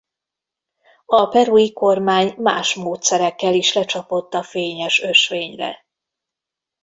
A 1.05 1.25
Perui 1.27 1.73
kormány 1.73 2.35
más 2.37 2.73
módszerekkel 2.75 3.53
is 3.53 3.73
lecsapott 3.73 4.33
a 4.33 4.43
Fényes 4.43 5.01
Ösvényre. 5.01 5.85